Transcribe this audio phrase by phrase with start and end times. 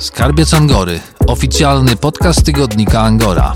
[0.00, 3.52] Skarbiec Angory, oficjalny podcast tygodnika Angora.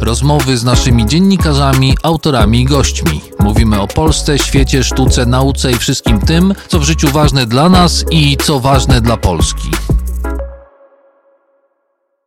[0.00, 3.20] Rozmowy z naszymi dziennikarzami, autorami i gośćmi.
[3.40, 8.04] Mówimy o Polsce, świecie, sztuce, nauce i wszystkim tym, co w życiu ważne dla nas
[8.10, 9.68] i co ważne dla Polski.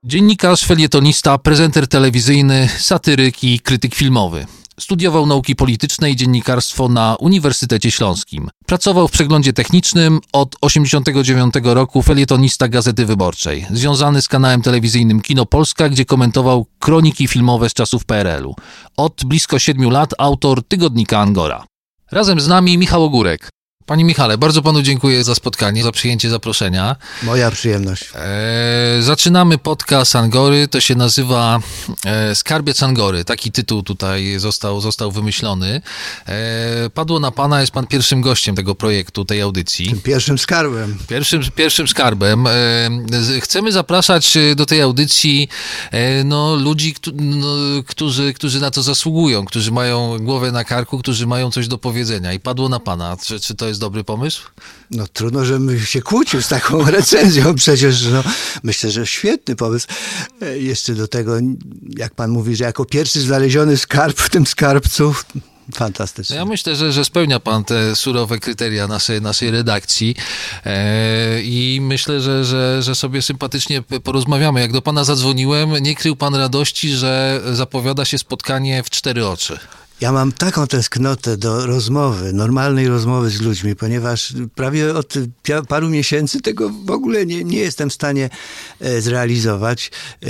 [0.03, 4.45] Dziennikarz, felietonista, prezenter telewizyjny, satyryk i krytyk filmowy.
[4.79, 8.49] Studiował nauki polityczne i dziennikarstwo na Uniwersytecie Śląskim.
[8.65, 15.45] Pracował w przeglądzie technicznym od 1989 roku felietonista Gazety Wyborczej, związany z kanałem telewizyjnym Kino
[15.45, 18.55] Polska, gdzie komentował kroniki filmowe z czasów PRL-u.
[18.97, 21.65] Od blisko siedmiu lat autor tygodnika Angora.
[22.11, 23.49] Razem z nami Michał Ogórek.
[23.89, 26.95] Panie Michale, bardzo panu dziękuję za spotkanie, za przyjęcie zaproszenia.
[27.23, 28.09] Moja przyjemność.
[28.15, 31.59] E, zaczynamy podcast Angory, to się nazywa
[32.05, 33.25] e, Skarbiec Angory.
[33.25, 35.81] Taki tytuł tutaj został, został wymyślony.
[36.27, 39.89] E, padło na pana, jest pan pierwszym gościem tego projektu, tej audycji.
[39.89, 40.97] Tym pierwszym skarbem.
[41.07, 42.47] Pierwszym, pierwszym skarbem.
[42.47, 42.51] E,
[43.41, 45.49] chcemy zapraszać do tej audycji
[45.91, 47.47] e, no, ludzi, no,
[47.87, 52.33] którzy, którzy na to zasługują, którzy mają głowę na karku, którzy mają coś do powiedzenia.
[52.33, 53.17] I padło na pana.
[53.25, 54.41] Czy, czy to jest dobry pomysł?
[54.91, 57.55] No trudno, żebym się kłócił z taką recenzją.
[57.55, 58.23] Przecież no,
[58.63, 59.87] myślę, że świetny pomysł.
[60.41, 61.37] E, jeszcze do tego,
[61.97, 65.15] jak pan mówi, że jako pierwszy znaleziony skarb w tym skarbcu,
[65.75, 66.35] Fantastycznie.
[66.35, 70.15] Ja myślę, że, że spełnia pan te surowe kryteria naszej, naszej redakcji
[70.65, 74.61] e, i myślę, że, że, że sobie sympatycznie porozmawiamy.
[74.61, 79.59] Jak do pana zadzwoniłem, nie krył pan radości, że zapowiada się spotkanie w cztery oczy.
[80.01, 85.13] Ja mam taką tęsknotę do rozmowy, normalnej rozmowy z ludźmi, ponieważ prawie od
[85.67, 88.29] paru miesięcy tego w ogóle nie, nie jestem w stanie
[88.79, 89.91] e, zrealizować.
[90.23, 90.27] E,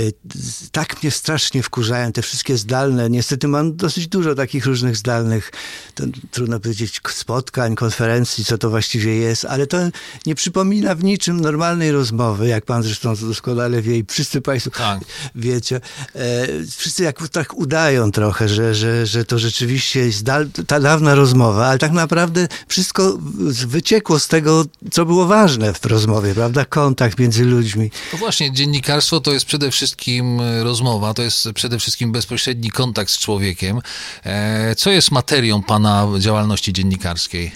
[0.72, 3.10] tak mnie strasznie wkurzają te wszystkie zdalne.
[3.10, 5.52] Niestety mam dosyć dużo takich różnych zdalnych,
[5.94, 9.78] to, trudno powiedzieć, spotkań, konferencji, co to właściwie jest, ale to
[10.26, 15.00] nie przypomina w niczym normalnej rozmowy, jak pan zresztą doskonale wie i wszyscy państwo tak.
[15.34, 15.80] wiecie.
[16.14, 20.26] E, wszyscy jak tak udają trochę, że, że, że to rzeczywiście rzeczywiście jest
[20.66, 23.18] ta dawna rozmowa, ale tak naprawdę wszystko
[23.66, 26.64] wyciekło z tego, co było ważne w rozmowie, prawda?
[26.64, 27.90] Kontakt między ludźmi.
[28.12, 33.10] No właśnie, dziennikarstwo to jest przede wszystkim e, rozmowa, to jest przede wszystkim bezpośredni kontakt
[33.10, 33.80] z człowiekiem.
[34.24, 37.52] E, co jest materią pana działalności dziennikarskiej?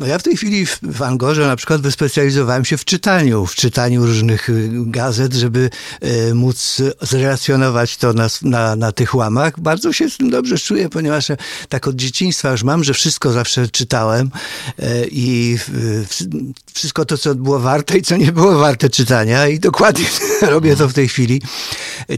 [0.00, 3.54] No ja w tej chwili w, w Angorze na przykład wyspecjalizowałem się w czytaniu, w
[3.54, 9.60] czytaniu różnych y, gazet, żeby e, móc zrelacjonować to na, na, na tych łamach.
[9.60, 11.28] Bardzo się z tym dobrze czuję, ponieważ
[11.68, 14.30] tak od dzieciństwa już mam, że wszystko zawsze czytałem
[14.78, 15.58] e, i
[16.74, 20.06] wszystko to, co było warte i co nie było warte czytania i dokładnie
[20.42, 21.42] robię to w tej chwili.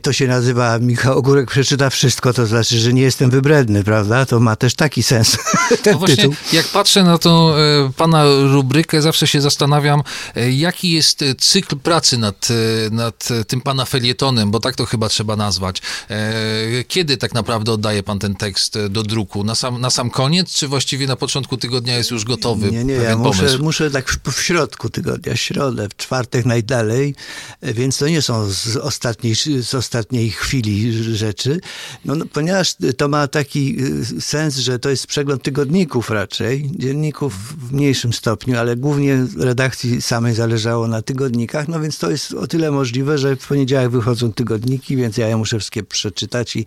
[0.03, 4.27] To się nazywa Michał Ogórek przeczyta wszystko, to znaczy, że nie jestem wybredny, prawda?
[4.27, 5.37] To ma też taki sens.
[5.83, 6.35] Ten no właśnie, tytuł.
[6.53, 7.57] jak patrzę na to
[7.97, 10.03] pana rubrykę zawsze się zastanawiam,
[10.37, 15.09] e, jaki jest cykl pracy nad, e, nad tym pana felietonem, bo tak to chyba
[15.09, 15.83] trzeba nazwać.
[16.11, 19.45] E, kiedy tak naprawdę oddaje pan ten tekst do druku?
[19.45, 22.71] Na sam, na sam koniec, czy właściwie na początku tygodnia jest już gotowy?
[22.71, 27.15] Nie, nie, ja muszę, muszę tak w środku tygodnia, środę, w czwartek najdalej,
[27.63, 31.61] więc to nie są z ostatniej, z ostatniej chwili rzeczy,
[32.05, 33.77] no, no, ponieważ to ma taki
[34.21, 40.35] sens, że to jest przegląd tygodników raczej, dzienników w mniejszym stopniu, ale głównie redakcji samej
[40.35, 44.97] zależało na tygodnikach, no więc to jest o tyle możliwe, że w poniedziałek wychodzą tygodniki,
[44.97, 46.67] więc ja je muszę wszystkie przeczytać i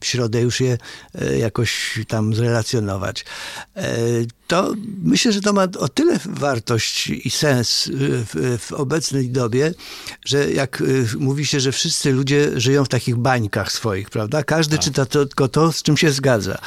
[0.00, 0.78] w środę już je
[1.14, 3.24] e, jakoś tam zrelacjonować.
[4.46, 9.74] To myślę, że to ma o tyle wartość i sens w, w, obecnej dobie,
[10.24, 14.44] że jak y, mówi się, że wszyscy ludzie żyją w takich bańkach swoich, prawda?
[14.44, 14.84] Każdy tak.
[14.84, 16.58] czyta tylko to, z czym się zgadza.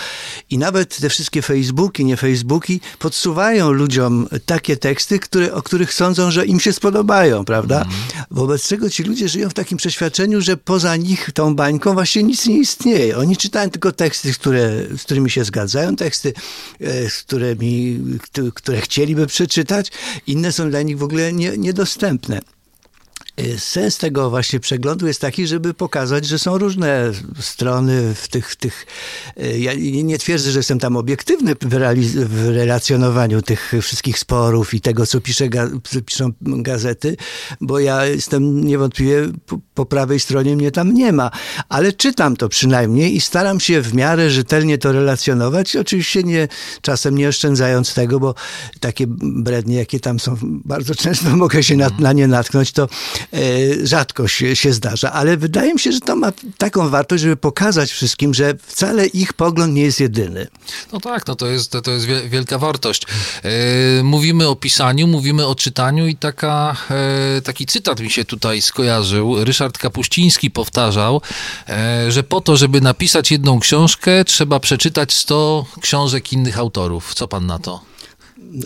[0.50, 6.32] I nawet te wszystkie Facebooki, nie Facebooki podsuwają ludziom takie teksty, które, o których sądzą,
[6.32, 7.82] że im się spodobają, prawda?
[7.82, 8.26] Mhm.
[8.32, 12.48] Wobec czego ci ludzie żyją w takim przeświadczeniu, że poza nich, tą bańką, właśnie nic
[12.48, 13.18] nie istnieje.
[13.18, 16.34] Oni czytają tylko teksty, które, z którymi się zgadzają, teksty,
[16.82, 17.69] e, z którymi
[18.54, 19.92] które chcieliby przeczytać,
[20.28, 22.42] inne są dla nich w ogóle nie, niedostępne.
[23.40, 28.52] Y, sens tego właśnie przeglądu jest taki, żeby pokazać, że są różne strony w tych,
[28.52, 28.86] w tych
[29.38, 29.72] y, ja
[30.04, 35.50] nie twierdzę, że jestem tam obiektywny w, relacjonowaniu tych wszystkich sporów i tego, co, pisze,
[35.84, 37.18] co piszą gazety,
[37.62, 41.32] bo ja jestem niewątpliwie po, po, prawej stronie, mnie tam nie ma,
[41.70, 46.48] ale czytam to przynajmniej i staram się w miarę rzetelnie to relacjonować, oczywiście nie,
[46.82, 48.36] czasem nie oszczędzając tego, bo
[48.80, 52.90] takie brednie, jakie tam są, bardzo często mogę się na, na nie natknąć, to
[53.84, 57.92] rzadko się, się zdarza, ale wydaje mi się, że to ma taką wartość, żeby pokazać
[57.92, 60.48] wszystkim, że wcale ich pogląd nie jest jedyny.
[60.94, 63.04] No tak, no to jest, to jest wielka wartość.
[63.44, 66.76] E, mówimy o pisaniu, mówimy o czytaniu i taka,
[67.38, 69.44] e, taki cytat mi się tutaj skojarzył.
[69.44, 71.22] Ryszard Kapuściński powtarzał,
[71.70, 77.14] e, że po to, żeby napisać jedną książkę, trzeba przeczytać 100 książek innych autorów.
[77.14, 77.89] Co pan na to?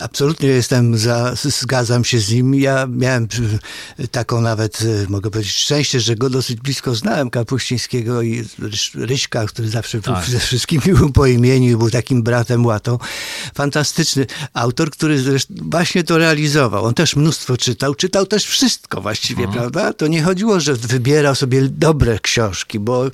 [0.00, 2.54] Absolutnie jestem za, zgadzam się z nim.
[2.54, 3.28] Ja miałem
[4.10, 8.44] taką nawet, e, mogę powiedzieć, szczęście, że go dosyć blisko znałem, Kapuścińskiego i
[8.94, 10.26] Ryśka, który zawsze tak.
[10.26, 12.98] ze wszystkimi był po imieniu i był takim bratem łatą.
[13.54, 16.84] Fantastyczny autor, który zresztą właśnie to realizował.
[16.84, 19.60] On też mnóstwo czytał, czytał też wszystko właściwie, mhm.
[19.60, 19.92] prawda?
[19.92, 23.04] To nie chodziło, że wybierał sobie dobre książki, bo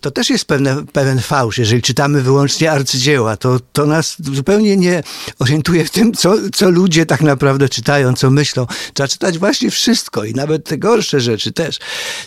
[0.00, 1.58] to też jest pewne, pewien fałsz.
[1.58, 5.02] Jeżeli czytamy wyłącznie arcydzieła, to, to nas zupełnie nie
[5.38, 8.66] orientuje w tym, co, co ludzie tak naprawdę czytają, co myślą.
[8.94, 11.78] Trzeba czytać właśnie wszystko i nawet te gorsze rzeczy też.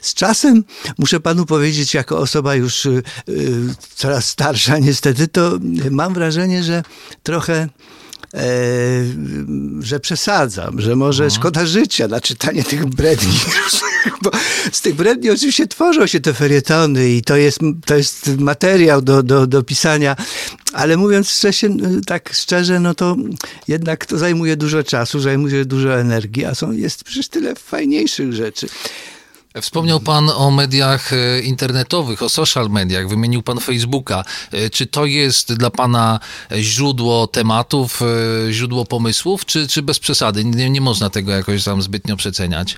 [0.01, 0.63] Z czasem,
[0.97, 5.59] muszę panu powiedzieć, jako osoba już y, y, coraz starsza niestety, to
[5.91, 6.83] mam wrażenie, że
[7.23, 7.67] trochę
[9.79, 11.39] że przesadzam, że może mhm.
[11.39, 13.39] szkoda życia na czytanie tych bredni.
[14.23, 14.31] Bo
[14.71, 19.23] z tych bredni oczywiście tworzą się te ferietony i to jest, to jest materiał do,
[19.23, 20.15] do, do pisania,
[20.73, 21.67] ale mówiąc szczerze,
[22.07, 23.15] tak szczerze, no to
[23.67, 28.67] jednak to zajmuje dużo czasu, zajmuje dużo energii, a są, jest przecież tyle fajniejszych rzeczy.
[29.61, 34.23] Wspomniał Pan o mediach e, internetowych, o social mediach, wymienił Pan Facebooka.
[34.51, 36.19] E, czy to jest dla Pana
[36.55, 40.45] źródło tematów, e, źródło pomysłów, czy, czy bez przesady?
[40.45, 42.77] Nie, nie można tego jakoś tam zbytnio przeceniać.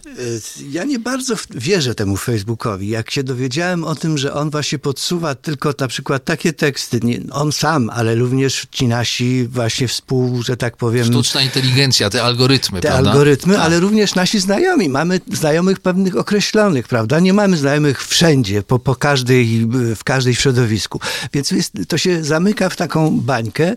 [0.72, 2.90] Ja nie bardzo wierzę temu Facebookowi.
[2.90, 7.20] Jak się dowiedziałem o tym, że on właśnie podsuwa tylko na przykład takie teksty, nie
[7.32, 11.06] on sam, ale również ci nasi właśnie współ, że tak powiem...
[11.06, 13.12] Sztuczna inteligencja, te algorytmy, Te prawda?
[13.12, 13.64] algorytmy, tak.
[13.64, 14.90] ale również nasi znajomi.
[14.90, 17.20] Mamy znajomych pewnych określonych prawda?
[17.20, 21.00] Nie mamy znajomych wszędzie, po, po każdej, w każdej środowisku.
[21.34, 23.76] Więc jest, to się zamyka w taką bańkę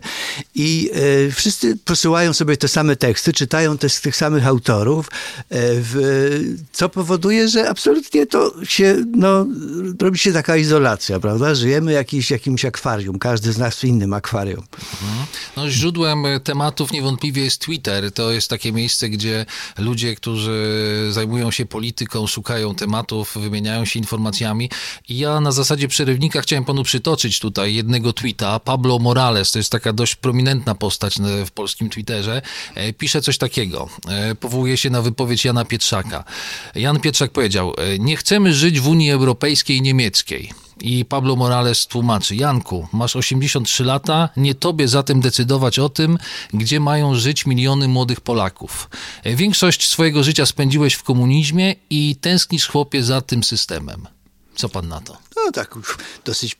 [0.55, 0.89] i
[1.27, 5.11] e, wszyscy posyłają sobie te same teksty, czytają te z tych samych autorów, e,
[5.59, 9.45] w, co powoduje, że absolutnie to się, no,
[10.01, 11.55] robi się taka izolacja, prawda?
[11.55, 14.63] Żyjemy jakiś, jakimś akwarium, każdy z nas w innym akwarium.
[15.01, 15.25] Mhm.
[15.57, 18.11] No, źródłem tematów niewątpliwie jest Twitter.
[18.11, 19.45] To jest takie miejsce, gdzie
[19.77, 24.69] ludzie, którzy zajmują się polityką, szukają tematów, wymieniają się informacjami.
[25.09, 28.59] I ja na zasadzie przerywnika chciałem panu przytoczyć tutaj jednego tweeta.
[28.59, 31.15] Pablo Morales, to jest taka dość prominentna postać
[31.45, 32.41] w polskim Twitterze,
[32.75, 33.89] e, pisze coś takiego.
[34.07, 36.23] E, powołuje się na wypowiedź Jana Pietrzaka.
[36.75, 40.66] Jan Pietrzak powiedział: e, Nie chcemy żyć w Unii Europejskiej niemieckiej.
[40.81, 46.17] I Pablo Morales tłumaczy: Janku, masz 83 lata, nie tobie zatem decydować o tym,
[46.53, 48.89] gdzie mają żyć miliony młodych Polaków.
[49.25, 54.07] Większość swojego życia spędziłeś w komunizmie i tęsknisz, chłopie, za tym systemem.
[54.55, 55.17] Co pan na to?
[55.35, 55.75] No tak,
[56.25, 56.57] dosyć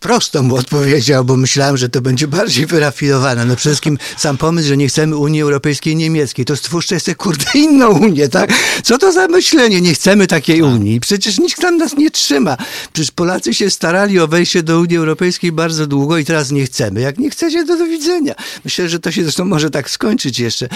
[0.00, 3.44] prosto mu odpowiedział, bo myślałem, że to będzie bardziej wyrafinowane.
[3.44, 7.14] No przede wszystkim sam pomysł, że nie chcemy Unii Europejskiej i Niemieckiej, to stwórzcie sobie
[7.14, 8.52] kurde inną Unię, tak?
[8.82, 9.80] Co to za myślenie?
[9.80, 10.70] Nie chcemy takiej tak.
[10.70, 11.00] Unii.
[11.00, 12.56] Przecież nikt tam nas nie trzyma.
[12.92, 17.00] Przecież Polacy się starali o wejście do Unii Europejskiej bardzo długo i teraz nie chcemy.
[17.00, 18.34] Jak nie chcecie, to do widzenia.
[18.64, 20.68] Myślę, że to się zresztą może tak skończyć jeszcze.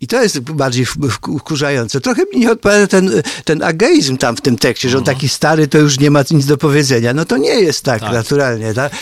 [0.00, 0.86] I to jest bardziej
[1.38, 2.00] wkurzające.
[2.00, 3.10] Trochę mi nie odpowiada ten,
[3.44, 5.16] ten ageizm tam w tym tekście, że on mhm.
[5.16, 7.14] taki stary, to już nie ma nic do powiedzenia.
[7.14, 8.12] No to nie jest tak, tak.
[8.12, 8.61] naturalnie.
[8.74, 8.92] Tak?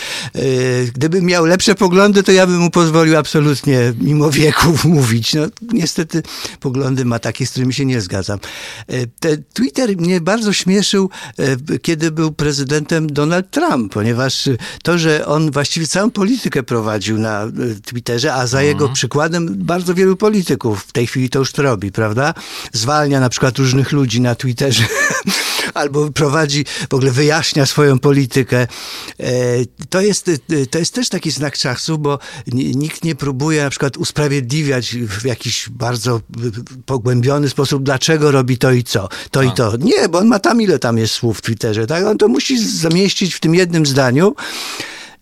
[0.93, 5.33] Gdybym miał lepsze poglądy, to ja bym mu pozwolił absolutnie mimo wieku mówić.
[5.33, 6.23] No, niestety
[6.59, 8.39] poglądy ma takie, z którymi się nie zgadzam.
[9.19, 11.09] Te Twitter mnie bardzo śmieszył,
[11.39, 14.49] e, kiedy był prezydentem Donald Trump, ponieważ
[14.83, 17.47] to, że on właściwie całą politykę prowadził na
[17.85, 18.67] Twitterze, a za mhm.
[18.67, 22.33] jego przykładem bardzo wielu polityków w tej chwili to już to robi, prawda?
[22.73, 24.83] Zwalnia na przykład różnych ludzi na Twitterze
[25.73, 28.67] albo prowadzi, w ogóle wyjaśnia swoją politykę
[29.89, 30.31] to jest,
[30.71, 32.19] to jest też taki znak czasu, bo
[32.53, 36.21] nikt nie próbuje na przykład usprawiedliwiać w jakiś bardzo
[36.85, 39.43] pogłębiony sposób, dlaczego robi to i co, to A.
[39.43, 39.77] i to.
[39.77, 42.05] Nie, bo on ma tam ile tam jest słów w Twitterze, tak?
[42.05, 44.35] On to musi zamieścić w tym jednym zdaniu.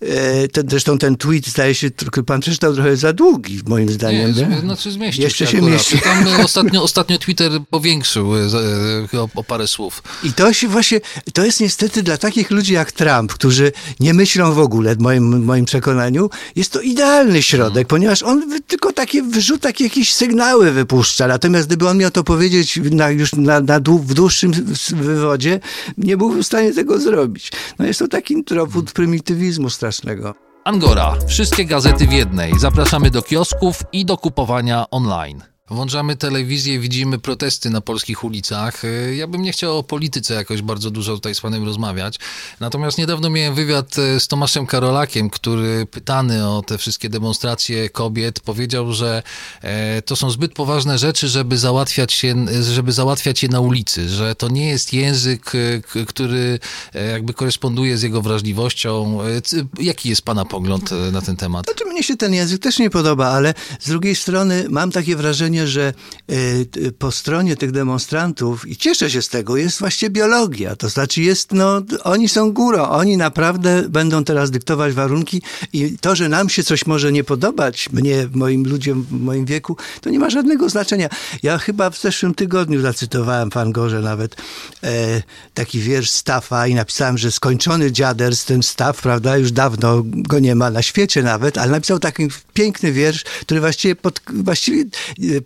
[0.02, 1.90] E, ten, zresztą ten tweet zdaje się,
[2.26, 4.34] pan przeczytał trochę za długi, moim zdaniem.
[4.50, 6.00] Nie, znaczy zmieścił Jeszcze się, się mieści.
[6.00, 8.40] Tam ostatnio, ostatnio Twitter powiększył e,
[9.14, 10.04] e, o, o, parę słów.
[10.24, 11.02] I to się właśnie,
[11.34, 15.46] to jest niestety dla takich ludzi jak Trump, którzy nie myślą w ogóle, w moim,
[15.46, 17.86] moim przekonaniu, jest to idealny środek, hmm.
[17.86, 21.28] ponieważ on tylko takie wyrzuta, takie jakieś sygnały wypuszcza.
[21.28, 24.52] Natomiast gdyby on miał to powiedzieć na, już na, na w dłuższym
[24.92, 25.60] wywodzie,
[25.98, 27.52] nie byłby w stanie tego zrobić.
[27.80, 29.89] No jest to taki dowód prymitywizmu strasznego
[30.64, 31.16] Angora.
[31.28, 32.60] Wszystkie gazety w jednej.
[32.60, 35.49] Zapraszamy do kiosków i do kupowania online.
[35.72, 38.86] Włączamy telewizję, widzimy protesty na polskich ulicach.
[38.86, 42.20] E, ja bym nie chciał o polityce jakoś bardzo dużo tutaj z panem rozmawiać.
[42.60, 48.40] Natomiast niedawno miałem wywiad e, z Tomaszem Karolakiem, który pytany o te wszystkie demonstracje kobiet
[48.40, 49.24] powiedział, że
[49.62, 54.36] e, to są zbyt poważne rzeczy, żeby załatwiać się, żeby załatwiać je na ulicy, że
[54.36, 55.52] to nie jest język,
[56.08, 56.60] który
[57.12, 59.20] jakby koresponduje z jego wrażliwością.
[59.80, 61.66] Jaki jest pana pogląd na ten temat?
[61.66, 65.59] Znaczy mnie się ten język też nie podoba, ale z drugiej strony mam takie wrażenie,
[65.60, 65.94] wrażenie, że
[66.78, 70.76] y, po stronie tych demonstrantów, i cieszę się z tego, jest właśnie biologia.
[70.76, 75.42] To znaczy jest, no, oni są górą, oni naprawdę będą teraz dyktować warunki
[75.74, 79.78] i to, że nam się coś może nie podobać, mnie, moim ludziom w moim wieku,
[80.02, 81.10] to nie ma żadnego znaczenia.
[81.44, 84.36] Ja chyba w zeszłym tygodniu zacytowałem w Angorze nawet
[84.84, 85.22] e,
[85.54, 90.56] taki wiersz Staffa i napisałem, że skończony dziaders, ten Staff, prawda, już dawno go nie
[90.56, 95.42] ma na świecie nawet, ale napisał taki piękny wiersz, który właściwie, pod, właściwie e,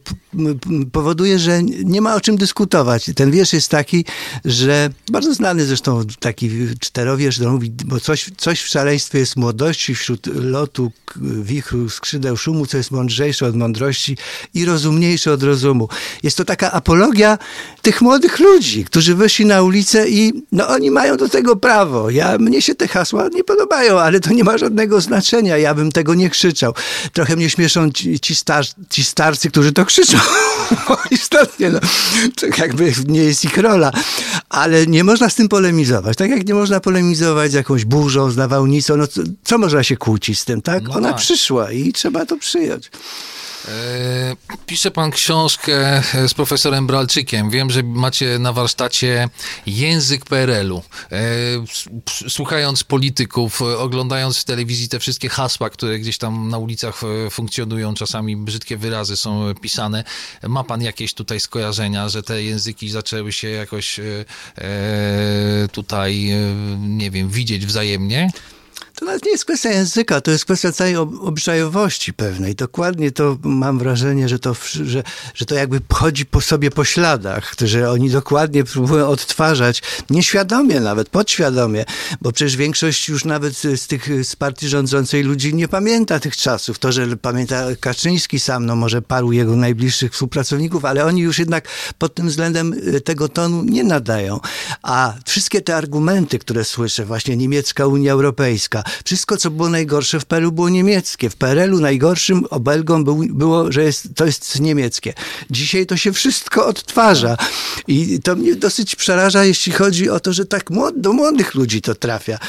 [0.92, 3.12] powoduje, że nie ma o czym dyskutować.
[3.16, 4.06] Ten wiersz jest taki,
[4.46, 9.96] że bardzo znany zresztą taki czterowiersz, który mówi, bo coś, coś w szaleństwie jest młodości,
[9.96, 10.92] wśród lotu,
[11.22, 14.18] wichru, skrzydeł, szumu, co jest mądrzejsze od mądrości
[14.54, 15.90] i rozumniejsze od rozumu.
[16.24, 17.38] Jest to taka apologia
[17.82, 22.10] tych młodych ludzi, którzy wyszli na ulicę i no oni mają do tego prawo.
[22.10, 25.58] Ja, mnie się te hasła nie podobają, ale to nie ma żadnego znaczenia.
[25.58, 26.74] Ja bym tego nie krzyczał.
[27.14, 29.93] Trochę mnie śmieszą ci, ci, star, ci starcy, którzy to krzyczą.
[31.12, 31.80] Istotnie, no,
[32.58, 33.92] jakby nie jest ich rola.
[34.50, 36.18] Ale nie można z tym polemizować.
[36.18, 39.98] Tak jak nie można polemizować z jakąś burzą, z nawałnicą, no co, co można się
[39.98, 40.84] kłócić z tym, tak?
[40.84, 41.18] No Ona tak.
[41.18, 42.92] przyszła i trzeba to przyjąć.
[43.68, 47.50] E, pisze pan książkę e, z profesorem Bralczykiem.
[47.50, 49.30] Wiem, że macie na warsztacie
[49.66, 50.84] język PRL-u.
[51.12, 51.18] E,
[52.30, 57.02] słuchając polityków, oglądając w telewizji te wszystkie hasła, które gdzieś tam na ulicach
[57.32, 60.04] funkcjonują, czasami brzydkie wyrazy są pisane.
[60.48, 64.00] Ma pan jakieś tutaj skojarzenia, że te języki zaczęły się jakoś
[65.72, 66.30] tutaj,
[66.80, 68.30] nie wiem, widzieć wzajemnie?
[68.96, 72.56] To nawet nie jest kwestia języka, to jest kwestia całej obyczajowości pewnej.
[72.56, 77.56] Dokładnie to mam wrażenie, że to, że, że to jakby chodzi po sobie po śladach,
[77.62, 81.86] że oni dokładnie próbują odtwarzać, nieświadomie nawet, podświadomie,
[82.22, 86.80] bo przecież większość już nawet z tych z partii rządzącej ludzi nie pamięta tych czasów.
[86.80, 91.68] To, że pamięta Kaczyński sam, no może paru jego najbliższych współpracowników, ale oni już jednak
[91.98, 94.40] pod tym względem y, tego tonu nie nadają.
[94.82, 100.26] A wszystkie te argumenty, które słyszę, właśnie niemiecka Unia Europejska, wszystko, co było najgorsze w
[100.26, 101.30] PRL było niemieckie.
[101.30, 105.14] W PRL-u najgorszym obelgą był, było, że jest, to jest niemieckie.
[105.50, 107.38] Dzisiaj to się wszystko odtwarza.
[107.88, 111.82] I to mnie dosyć przeraża, jeśli chodzi o to, że tak młod, do młodych ludzi
[111.82, 112.40] to trafia.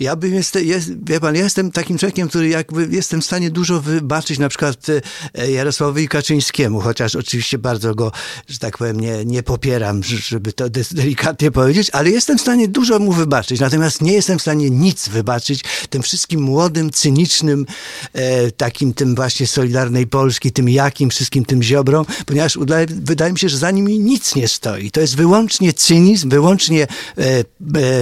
[0.00, 3.50] Ja bym jest, jest, wie pan, ja jestem takim człowiekiem, który jakby jestem w stanie
[3.50, 4.86] dużo wybaczyć na przykład
[5.34, 8.12] e, Jarosławowi Kaczyńskiemu, chociaż oczywiście bardzo go,
[8.48, 12.98] że tak powiem, nie, nie popieram, żeby to delikatnie powiedzieć, ale jestem w stanie dużo
[12.98, 13.60] mu wybaczyć.
[13.60, 17.66] Natomiast nie jestem w stanie nic wybaczyć tym wszystkim młodym, cynicznym,
[18.12, 23.38] e, takim tym właśnie Solidarnej Polski, tym jakim, wszystkim tym ziobrom, ponieważ udaje, wydaje mi
[23.38, 24.90] się, że za nimi nic nie stoi.
[24.90, 26.88] To jest wyłącznie cynizm, wyłącznie e,
[27.18, 27.44] e,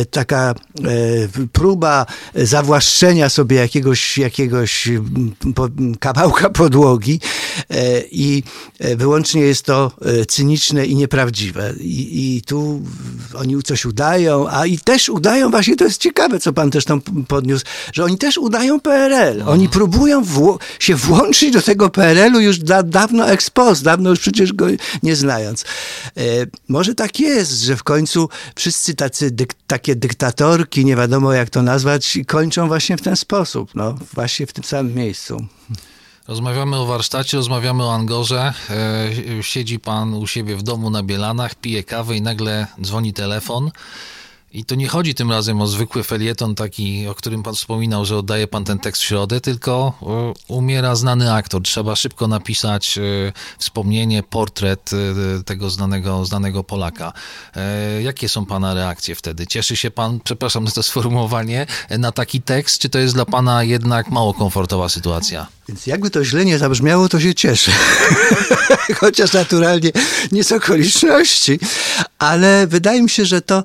[0.05, 0.55] taka e,
[1.53, 4.89] próba zawłaszczenia sobie jakiegoś, jakiegoś
[6.01, 7.21] kawałka podłogi
[8.11, 8.42] i
[8.78, 9.92] e, wyłącznie jest to
[10.28, 11.75] cyniczne i nieprawdziwe.
[11.80, 12.82] I, I tu
[13.35, 17.00] oni coś udają, a i też udają, właśnie to jest ciekawe, co pan też tam
[17.28, 19.37] podniósł, że oni też udają PRL.
[19.38, 19.49] Mhm.
[19.49, 24.52] Oni próbują wło się włączyć do tego PRL-u już da dawno ekspos, dawno już przecież
[24.52, 24.66] go
[25.02, 25.64] nie znając.
[26.16, 26.23] E,
[26.68, 31.62] może tak jest, że w końcu wszyscy tacy dyk takie dyktatorki, nie wiadomo jak to
[31.62, 35.47] nazwać, kończą właśnie w ten sposób, no, właśnie w tym samym miejscu.
[36.29, 38.55] Rozmawiamy o warsztacie, rozmawiamy o Angorze.
[38.71, 43.71] E, siedzi pan u siebie w domu na Bielanach, pije kawę i nagle dzwoni telefon.
[44.54, 48.16] I to nie chodzi tym razem o zwykły felieton taki, o którym pan wspominał, że
[48.16, 51.62] oddaje pan ten tekst w środę, tylko e, umiera znany aktor.
[51.62, 53.02] Trzeba szybko napisać e,
[53.59, 54.90] wspomnienie, portret
[55.40, 57.12] e, tego znanego, znanego Polaka.
[58.02, 59.47] Jakie są pana reakcje wtedy?
[59.47, 61.66] Cieszy się pan, przepraszam za to sformułowanie,
[61.99, 65.47] na taki tekst, czy to jest dla pana jednak mało komfortowa sytuacja?
[65.68, 67.73] Więc jakby to źle nie zabrzmiało, to się cieszę.
[69.00, 69.90] Chociaż naturalnie
[70.32, 71.59] nie z okoliczności.
[72.18, 73.64] Ale wydaje mi się, że to,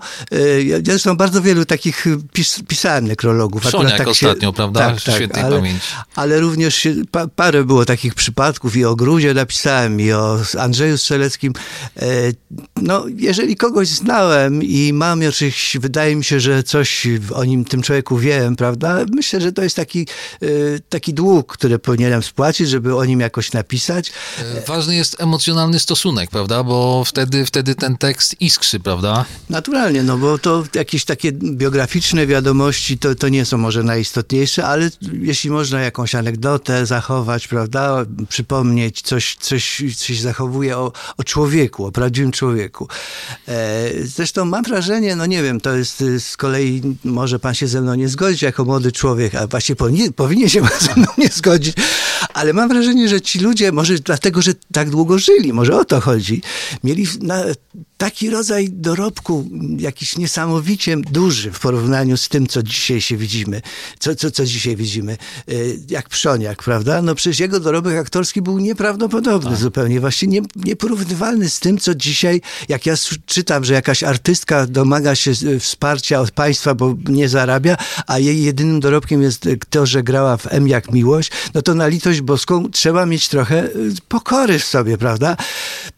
[0.85, 3.61] zresztą bardzo wielu takich pis, pisałem nekrologów.
[3.61, 4.79] Przoniak tak ostatnio, się, prawda?
[4.79, 5.87] Tak, tak, Świetnej ale, pamięci.
[6.15, 10.97] Ale również się, pa, parę było takich przypadków i o Gruzie napisałem i o Andrzeju
[10.97, 11.53] Strzeleckim.
[11.99, 12.05] E,
[12.75, 17.81] no, jeżeli kogoś znałem i mam jakiś, wydaje mi się, że coś o nim, tym
[17.81, 19.05] człowieku wiem, prawda?
[19.11, 20.07] Myślę, że to jest taki,
[20.41, 20.47] e,
[20.89, 24.11] taki dług, który powinienem spłacić, żeby o nim jakoś napisać.
[24.39, 26.63] E, ważny jest emocjonalny stosunek, prawda?
[26.63, 29.25] Bo wtedy, wtedy ten tekst iskrzy, prawda?
[29.49, 34.89] Naturalnie, no bo to jakieś takie biograficzne wiadomości to, to nie są może najistotniejsze, ale
[35.21, 41.91] jeśli można jakąś anegdotę zachować, prawda, przypomnieć, coś, coś, coś zachowuje o, o człowieku, o
[41.91, 42.87] prawdziwym człowieku.
[43.47, 47.81] E, zresztą mam wrażenie, no nie wiem, to jest z kolei, może pan się ze
[47.81, 51.75] mną nie zgodzić jako młody człowiek, a właśnie powinien, powinien się ze mną nie zgodzić,
[52.33, 56.01] ale mam wrażenie, że ci ludzie, może dlatego, że tak długo żyli, może o to
[56.01, 56.41] chodzi,
[56.83, 57.43] mieli na,
[57.97, 60.17] taki rodzaj dorobku, jakiś
[60.57, 63.61] niesamowicie duży w porównaniu z tym, co dzisiaj się widzimy,
[63.99, 65.53] co, co, co dzisiaj widzimy, e,
[65.89, 67.01] jak Przoniak, prawda?
[67.01, 69.59] No przecież jego dorobek aktorski był nieprawdopodobny tak.
[69.59, 72.95] zupełnie, właśnie nie, nieporównywalny z tym, co dzisiaj, jak ja
[73.25, 78.43] czytam, że jakaś artystka domaga się e, wsparcia od państwa, bo nie zarabia, a jej
[78.43, 82.71] jedynym dorobkiem jest to, że grała w M jak miłość, no to na litość boską
[82.71, 83.69] trzeba mieć trochę e,
[84.07, 85.37] pokory w sobie, prawda?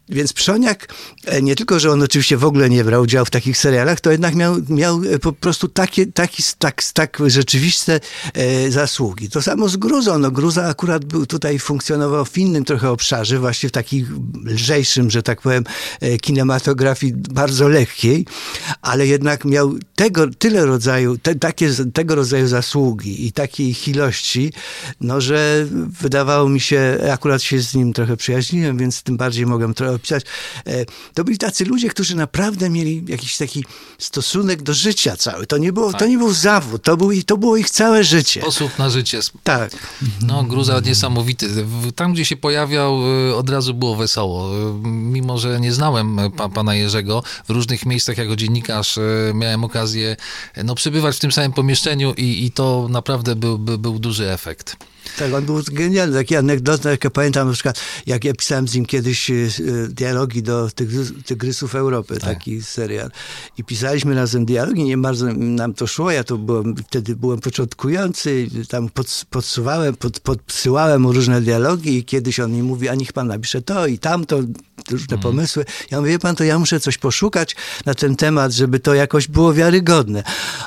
[0.09, 0.93] Więc Przoniak,
[1.25, 4.11] e, nie tylko, że on oczywiście w ogóle nie brał udziału w takich serialach, to
[4.11, 7.99] jednak miał, miał e, po prostu takie, taki, tak, tak rzeczywiste
[8.33, 9.29] e, zasługi.
[9.29, 10.19] To samo z Gruzą.
[10.19, 15.23] No, Gruza akurat był tutaj, funkcjonował w innym trochę obszarze, właśnie w takim lżejszym, że
[15.23, 15.63] tak powiem,
[16.01, 18.25] e, kinematografii bardzo lekkiej,
[18.81, 24.53] ale jednak miał tego, tyle rodzaju, te, takie, tego rodzaju zasługi i takiej ilości,
[25.01, 25.67] no, że
[26.01, 30.23] wydawało mi się, akurat się z nim trochę przyjaźniłem, więc tym bardziej mogłem trochę opisać.
[30.67, 33.65] E, to byli tacy ludzie, którzy naprawdę mieli jakiś taki
[33.97, 35.47] stosunek do życia cały.
[35.47, 35.99] To nie, było, tak.
[35.99, 38.41] to nie był zawód, to, był, to było ich całe życie.
[38.41, 39.19] Sposób na życie.
[39.43, 39.71] Tak.
[40.21, 41.47] No, Gruza niesamowity.
[41.95, 44.69] Tam, gdzie się pojawiał, e, od razu było wesoło.
[44.69, 48.99] E, mimo, że nie znałem pa, pana Jerzego, w różnych miejscach jako dziennikarz
[49.33, 50.15] miałem okazję
[50.63, 54.77] no, przebywać w tym samym pomieszczeniu i, i to naprawdę był, był, był duży efekt.
[55.17, 56.17] Tak, on był genialny.
[56.17, 59.33] Takie anegdoty, jak ja pamiętam na przykład, jak ja pisałem z nim kiedyś e,
[59.89, 60.69] dialogi do
[61.25, 62.23] Tygrysów Europy, tak.
[62.23, 63.11] taki serial.
[63.57, 66.11] I pisaliśmy razem dialogi, nie bardzo nam to szło.
[66.11, 72.03] Ja to byłem, wtedy byłem początkujący, tam pod, podsuwałem, pod, podsyłałem mu różne dialogi i
[72.03, 74.39] kiedyś on mi mówi, a niech pan napisze to i tamto,
[74.91, 75.23] różne mm.
[75.23, 75.65] pomysły.
[75.91, 77.55] Ja mówię, wie pan, to ja muszę coś poszukać
[77.85, 80.23] na ten temat, żeby to jakoś było wiarygodne.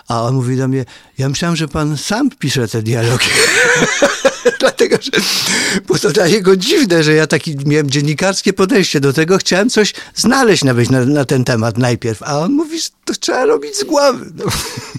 [0.08, 0.84] A on mówi do mnie,
[1.18, 3.26] ja myślałem, że pan sam pisze te dialogi.
[4.60, 5.10] Dlatego, że
[5.86, 9.38] było to dla niego dziwne, że ja taki miałem dziennikarskie podejście do tego.
[9.38, 12.22] Chciałem coś znaleźć nawet na, na ten temat najpierw.
[12.22, 14.32] A on mówi, że to trzeba robić z głowy.
[14.34, 14.44] No.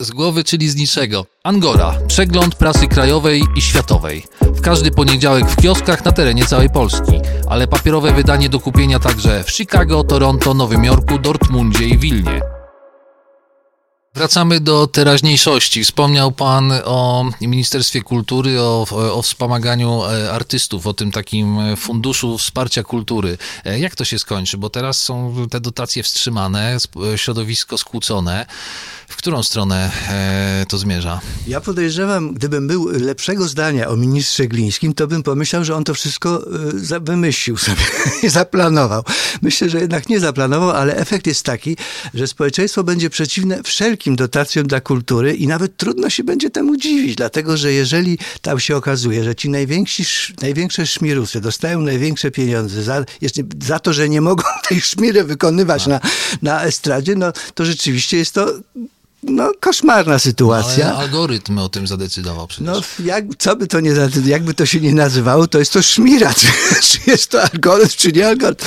[0.05, 1.25] Z głowy, czyli z niczego.
[1.43, 1.95] Angora.
[2.07, 4.23] Przegląd prasy krajowej i światowej.
[4.63, 7.11] Każdy poniedziałek w kioskach na terenie całej Polski.
[7.49, 12.41] Ale papierowe wydanie do kupienia także w Chicago, Toronto, Nowym Jorku, Dortmundzie i Wilnie.
[14.15, 15.83] Wracamy do teraźniejszości.
[15.83, 22.83] Wspomniał Pan o Ministerstwie Kultury, o, o wspomaganiu e, artystów, o tym takim funduszu wsparcia
[22.83, 23.37] kultury.
[23.65, 24.57] E, jak to się skończy?
[24.57, 26.77] Bo teraz są te dotacje wstrzymane,
[27.15, 28.45] środowisko skłócone.
[29.13, 31.21] W którą stronę e, to zmierza?
[31.47, 35.93] Ja podejrzewam, gdybym był lepszego zdania o ministrze Glińskim, to bym pomyślał, że on to
[35.93, 36.45] wszystko
[37.01, 37.81] wymyślił sobie
[38.23, 39.03] i zaplanował.
[39.41, 41.77] Myślę, że jednak nie zaplanował, ale efekt jest taki,
[42.13, 47.15] że społeczeństwo będzie przeciwne wszelkim dotacjom dla kultury i nawet trudno się będzie temu dziwić,
[47.15, 50.03] dlatego że jeżeli tam się okazuje, że ci najwięksi,
[50.41, 53.05] największe szmirusy dostają największe pieniądze za,
[53.63, 55.99] za to, że nie mogą tej szmiry wykonywać na,
[56.41, 58.53] na estradzie, no to rzeczywiście jest to
[59.23, 60.85] no, koszmarna sytuacja.
[60.85, 62.67] No, ale algorytm o tym zadecydował przecież.
[62.67, 63.91] No, jak, co by to nie,
[64.25, 66.33] jakby to się nie nazywało, to jest to szmira,
[66.81, 68.65] czy, jest to algorytm, czy nie algorytm.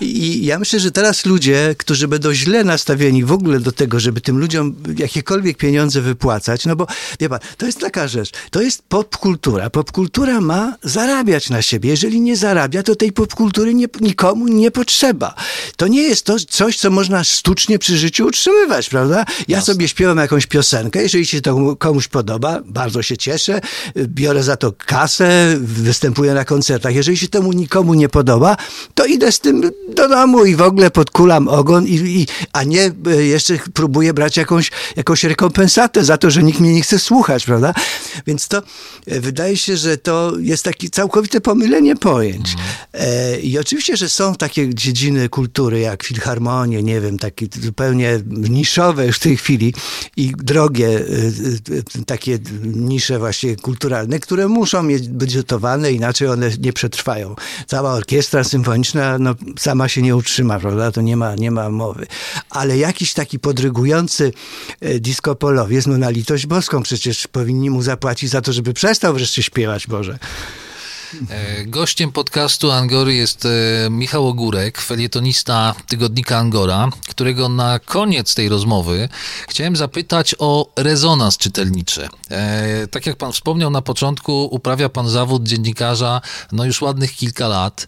[0.00, 4.20] I ja myślę, że teraz ludzie, którzy będą źle nastawieni w ogóle do tego, żeby
[4.20, 6.86] tym ludziom jakiekolwiek pieniądze wypłacać, no bo,
[7.20, 9.70] wie pan, to jest taka rzecz, to jest popkultura.
[9.70, 11.90] Popkultura ma zarabiać na siebie.
[11.90, 15.34] Jeżeli nie zarabia, to tej popkultury nie, nikomu nie potrzeba.
[15.76, 19.24] To nie jest to coś, co można sztucznie przy życiu utrzymywać, prawda?
[19.48, 23.60] Ja sobie sobie śpiewam jakąś piosenkę, jeżeli się to komuś podoba, bardzo się cieszę,
[23.96, 26.94] biorę za to kasę, występuję na koncertach.
[26.94, 28.56] Jeżeli się temu nikomu nie podoba,
[28.94, 32.92] to idę z tym do domu i w ogóle podkulam ogon, i, i, a nie
[33.06, 37.44] e, jeszcze próbuję brać jakąś, jakąś rekompensatę za to, że nikt mnie nie chce słuchać,
[37.44, 37.74] prawda?
[38.26, 38.62] Więc to
[39.06, 42.54] e, wydaje się, że to jest takie całkowite pomylenie pojęć.
[42.92, 43.42] Mm.
[43.42, 49.16] I oczywiście, że są takie dziedziny kultury, jak filharmonie, nie wiem, takie zupełnie niszowe już
[49.16, 49.73] w tej chwili,
[50.16, 51.04] i drogie
[52.06, 57.34] takie nisze właśnie kulturalne, które muszą mieć budżetowane, inaczej one nie przetrwają.
[57.66, 60.92] Cała orkiestra symfoniczna no, sama się nie utrzyma, prawda?
[60.92, 62.06] To nie ma, nie ma mowy.
[62.50, 64.32] Ale jakiś taki podrygujący
[65.00, 69.86] diskopolowiec, no na litość boską przecież powinni mu zapłacić za to, żeby przestał wreszcie śpiewać,
[69.86, 70.18] Boże.
[71.30, 78.48] E, gościem podcastu Angory jest e, Michał Ogórek, felietonista tygodnika Angora, którego na koniec tej
[78.48, 79.08] rozmowy
[79.48, 82.08] chciałem zapytać o rezonans czytelniczy.
[82.30, 86.20] E, tak jak pan wspomniał na początku, uprawia pan zawód dziennikarza
[86.52, 87.86] no już ładnych kilka lat.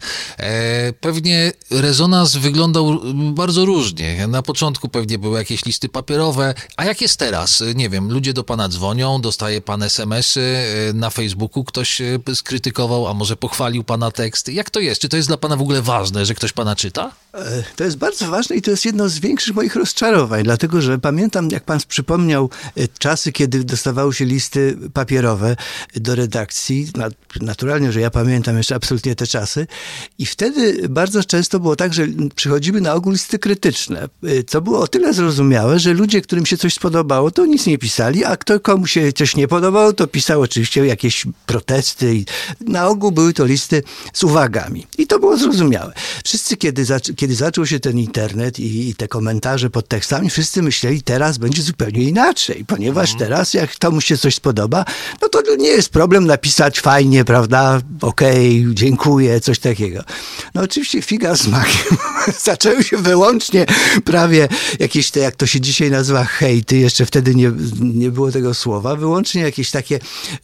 [1.00, 4.26] Pewnie rezonans wyglądał bardzo różnie.
[4.26, 7.62] Na początku pewnie były jakieś listy papierowe, a jak jest teraz?
[7.74, 12.02] Nie wiem, ludzie do pana dzwonią, dostaje pan SMS-y, na Facebooku ktoś
[12.34, 14.48] skrytykował, a może pochwalił pana tekst.
[14.48, 15.00] Jak to jest?
[15.00, 17.12] Czy to jest dla pana w ogóle ważne, że ktoś pana czyta?
[17.34, 20.98] E, to jest bardzo ważne i to jest jedno z większych moich rozczarowań, dlatego że
[20.98, 25.56] pamiętam, jak pan przypomniał, e, czasy, kiedy dostawały się listy papierowe
[25.96, 26.88] do redakcji.
[27.40, 29.66] Naturalnie, że ja pamiętam jeszcze absolutnie te czasy.
[30.18, 34.80] I wtedy bardzo często było tak, że przychodziły na ogół listy krytyczne, e, co było
[34.80, 38.60] o tyle zrozumiałe, że ludzie, którym się coś spodobało, to nic nie pisali, a kto
[38.60, 42.24] komu się coś nie podobało, to pisał oczywiście jakieś protesty i
[42.60, 43.82] na ogół były to listy
[44.12, 44.86] z uwagami.
[44.98, 45.92] I to było zrozumiałe.
[46.24, 46.84] Wszyscy, kiedy,
[47.16, 51.62] kiedy zaczął się ten internet i, i, te komentarze pod tekstami, wszyscy myśleli, teraz będzie
[51.62, 53.18] zupełnie inaczej, ponieważ mhm.
[53.30, 54.84] teraz jak komuś się coś spodoba,
[55.22, 60.04] no to nie jest problem napisać fajnie, prawda, okej, okay, dziękuję, coś takiego.
[60.54, 61.96] No oczywiście figa z makiem.
[62.44, 63.66] Zaczęły się wyłącznie
[64.04, 68.54] prawie jakieś te, jak to się dzisiaj nazywa, hejty, jeszcze wtedy nie, nie było tego
[68.54, 69.98] słowa, wyłącznie jakieś takie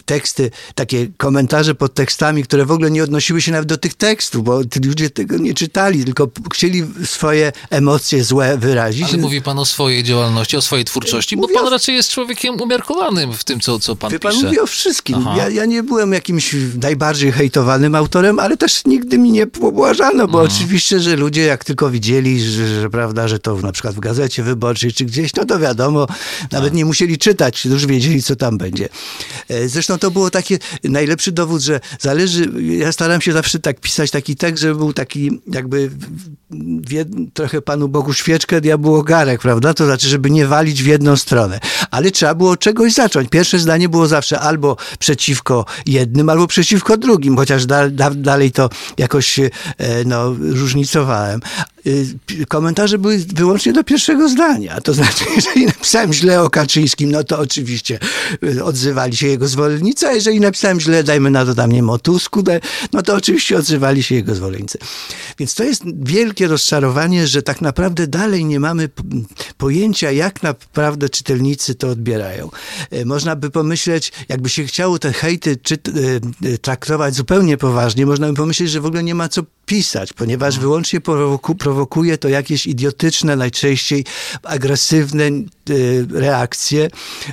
[0.05, 4.44] teksty, takie komentarze pod tekstami, które w ogóle nie odnosiły się nawet do tych tekstów,
[4.44, 9.09] bo ludzie tego nie czytali, tylko chcieli swoje emocje złe wyrazić.
[9.09, 11.70] Ale mówi pan o swojej działalności, o swojej twórczości, Mówię bo pan o...
[11.70, 14.44] raczej jest człowiekiem umiarkowanym w tym, co, co pan Wie pan pisze.
[14.44, 15.26] mówi o wszystkim.
[15.37, 20.42] Ja, ja, nie byłem jakimś najbardziej hejtowanym autorem, ale też nigdy mi nie pobłażano, bo
[20.42, 20.46] mhm.
[20.46, 24.42] oczywiście, że ludzie jak tylko widzieli, że, że, prawda, że to na przykład w Gazecie
[24.42, 26.07] Wyborczej czy gdzieś, no to wiadomo,
[26.52, 26.76] nawet tak.
[26.76, 28.88] nie musieli czytać, już wiedzieli, co tam będzie.
[29.48, 34.11] E, zresztą to było taki najlepszy dowód, że zależy ja staram się zawsze tak pisać
[34.11, 35.90] taki tekst, żeby był taki jakby
[37.35, 39.75] trochę Panu Bogu świeczkę, diabłu ogarek, prawda?
[39.75, 41.61] To znaczy, żeby nie walić w jedną stronę.
[41.90, 43.29] Ale trzeba było czegoś zacząć.
[43.29, 48.71] Pierwsze zdanie było zawsze albo przeciwko jednym, albo przeciwko drugim, chociaż da, da, dalej to
[48.99, 49.51] jakoś e,
[50.07, 51.40] no, różnicowałem.
[51.87, 54.81] Y, komentarze były wyłącznie do pierwszego zdania.
[54.81, 57.99] To znaczy, jeżeli napisałem źle o Kaczyńskim, no to oczywiście
[58.45, 61.99] y, odzywali się jego zwolennicy, a jeżeli napisałem źle, dajmy na to tam nie o
[62.92, 64.79] no to oczywiście odzywali się jego zwolennicy.
[65.38, 68.88] Więc to jest wielkie rozczarowanie, że tak naprawdę dalej nie mamy
[69.62, 72.51] pojęcia, jak naprawdę czytelnicy to odbierają.
[72.92, 75.79] Y, można by pomyśleć, jakby się chciało te hejty czy,
[76.62, 81.01] traktować zupełnie poważnie, można by pomyśleć, że w ogóle nie ma co pisać, ponieważ wyłącznie
[81.01, 84.05] prowoku, prowokuje to jakieś idiotyczne, najczęściej
[84.42, 85.25] agresywne
[86.11, 86.90] reakcje.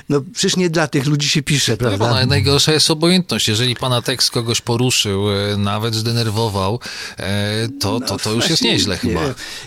[0.08, 2.20] No przecież nie dla tych ludzi się pisze, prawda?
[2.20, 3.48] No, najgorsza jest obojętność.
[3.48, 5.24] Jeżeli pana tekst kogoś poruszył,
[5.58, 6.80] nawet zdenerwował,
[7.80, 9.20] to, to, to już jest nieźle chyba.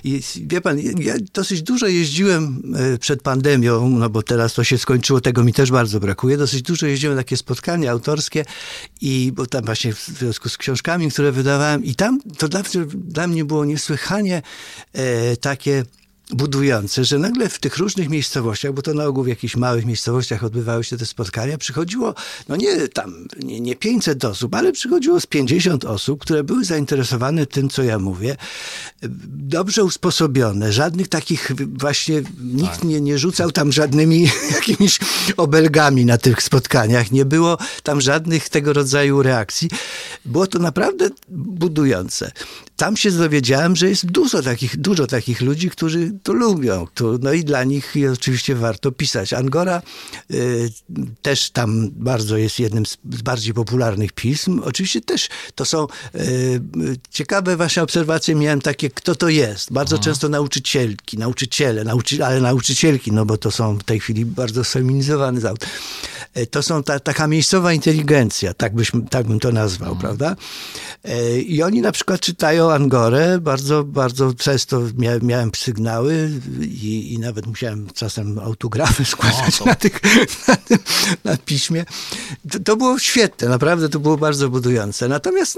[0.04, 2.53] I, wie pan, ja dosyć dużo jeździłem
[3.00, 6.38] przed pandemią, no bo teraz to się skończyło, tego mi też bardzo brakuje.
[6.38, 8.46] Dosyć dużo jeździłem na takie spotkania autorskie
[9.02, 12.62] i bo tam właśnie w związku z książkami, które wydawałem i tam to dla,
[12.96, 14.42] dla mnie było niesłychanie
[14.94, 15.84] e, takie
[16.32, 20.44] budujące, że nagle w tych różnych miejscowościach, bo to na ogół w jakichś małych miejscowościach
[20.44, 22.14] odbywały się te spotkania, przychodziło,
[22.50, 27.46] no nie tam, nie, nie 500 osób, ale przychodziło z 50 osób, które były zainteresowane
[27.46, 28.38] tym, co ja mówię,
[29.28, 32.84] dobrze usposobione, żadnych takich właśnie, nikt tak.
[32.84, 35.00] nie, nie rzucał tam żadnymi jakimiś
[35.38, 39.70] obelgami na tych spotkaniach, nie było tam żadnych tego rodzaju reakcji.
[40.26, 42.32] Było to naprawdę budujące
[42.84, 46.88] tam się dowiedziałem, że jest dużo takich, dużo takich ludzi, którzy to lubią.
[46.94, 49.34] To, no i dla nich oczywiście warto pisać.
[49.34, 49.82] Angora
[50.32, 50.70] y,
[51.22, 54.62] też tam bardzo jest jednym z, bardziej popularnych pism.
[54.66, 56.62] Oczywiście też to są y,
[57.10, 58.36] ciekawe wasze obserwacje.
[58.36, 59.74] Miałem takie, kto to jest.
[59.74, 60.04] Bardzo Aha.
[60.04, 65.42] często nauczycielki, nauczyciele, nauczy, ale nauczycielki, no bo to są w tej chwili bardzo feminizowany
[65.42, 65.66] zawód.
[66.52, 70.02] to są ta, taka miejscowa inteligencja, tak, byśmy, tak bym to nazwał, mhm.
[70.02, 70.36] prawda?
[71.46, 76.03] I oni na przykład czytają Angorę, bardzo, bardzo często mia, miałem sygnały
[76.62, 80.00] i, i, nawet musiałem czasem autografy składać o, na, tych,
[80.48, 80.78] na, tym,
[81.24, 81.86] na piśmie.
[82.52, 85.08] To, to, było świetne, naprawdę to było bardzo budujące.
[85.08, 85.58] Natomiast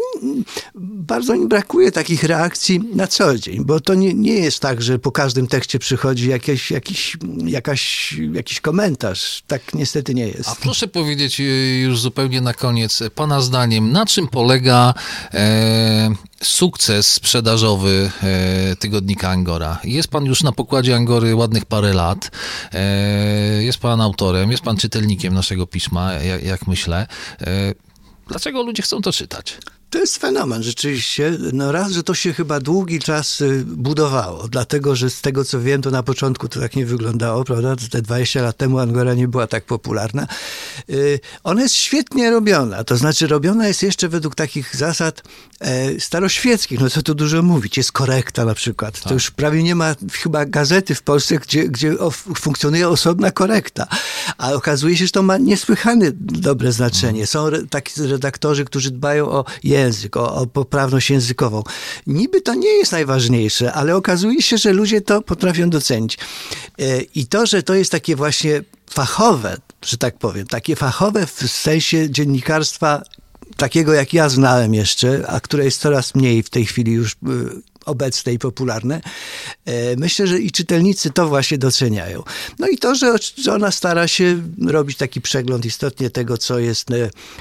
[0.75, 4.99] bardzo mi brakuje takich reakcji na co dzień, bo to nie, nie jest tak, że
[4.99, 9.43] po każdym tekście przychodzi jakieś, jakiś, jakaś, jakiś komentarz.
[9.47, 10.49] Tak niestety nie jest.
[10.49, 11.43] A proszę powiedzieć y,
[11.83, 14.93] już zupełnie na koniec, pana zdaniem, na czym polega
[15.33, 19.79] e, sukces sprzedażowy e, tygodnika Angora?
[19.83, 22.31] Jest pan już na pokładzie Angory ładnych parę lat,
[22.73, 27.07] e, jest pan autorem, jest pan czytelnikiem naszego pisma, jak, myślę.
[27.41, 27.73] E,
[28.27, 29.57] dlaczego ludzie chcą to czytać?
[29.89, 31.37] To jest fenomen rzeczywiście.
[31.53, 35.61] No raz, że to się chyba długi czas y, budowało, dlatego że z tego co
[35.61, 37.75] wiem, to na początku to tak nie wyglądało, prawda?
[37.91, 40.27] Te 20 lat temu Angora nie była tak popularna.
[40.89, 45.23] Y, ona jest świetnie robiona, to znaczy robiona jest jeszcze według takich zasad
[45.59, 48.93] e, staroświeckich, no co tu dużo mówić, jest korekta na przykład.
[48.93, 49.03] Tak.
[49.03, 51.95] To już prawie nie ma chyba gazety w Polsce, gdzie, gdzie
[52.37, 53.87] funkcjonuje osobna korekta,
[54.37, 57.27] a okazuje się, że to ma niesłychane dobre znaczenie.
[57.27, 59.45] Są taki redaktorzy, którzy dbają o
[59.75, 61.63] język, o, o poprawność językową.
[62.07, 66.17] Niby to nie jest najważniejsze, ale okazuje się, że ludzie to potrafią docenić.
[66.79, 71.51] E, I to, że to jest takie właśnie fachowe, że tak powiem, takie fachowe w
[71.51, 73.01] sensie dziennikarstwa
[73.57, 77.15] takiego, jak ja znałem jeszcze, a które jest coraz mniej w tej chwili już e,
[77.85, 79.01] obecne i popularne.
[79.65, 82.23] E, myślę, że i czytelnicy to właśnie doceniają.
[82.59, 83.15] No i to, że,
[83.51, 86.87] ona stara się robić taki przegląd istotnie tego, co jest,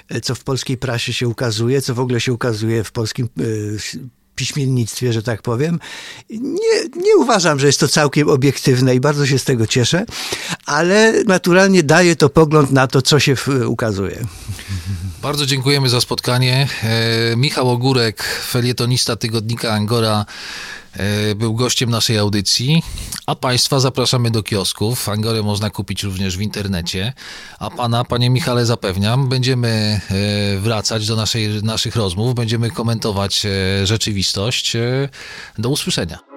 [0.08, 3.42] e, co w polskiej prasie się ukazuje, co w ogóle się ukazuje w polskim e,
[4.34, 5.80] piśmiennictwie, że tak powiem.
[6.30, 10.06] Nie, nie uważam, że jest to całkiem obiektywne i bardzo się z tego cieszę,
[10.66, 13.34] ale naturalnie daje to pogląd na to, co się
[13.66, 14.24] ukazuje.
[15.24, 16.68] Bardzo dziękujemy za spotkanie.
[16.82, 20.26] E, Michał Ogórek, felietonista tygodnika Angora,
[20.92, 22.82] e, był gościem naszej audycji,
[23.26, 25.08] a Państwa zapraszamy do kiosków.
[25.08, 27.12] Angorę można kupić również w internecie.
[27.58, 33.46] A Pana, Panie Michale, zapewniam, będziemy e, wracać do naszej, naszych rozmów, będziemy komentować
[33.84, 34.76] rzeczywistość.
[35.58, 36.33] Do usłyszenia.